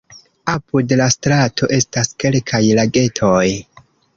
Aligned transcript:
Apud 0.53 0.95
la 1.01 1.07
strato 1.17 1.69
estas 1.79 2.11
kelkaj 2.25 2.63
lagetoj. 2.81 3.47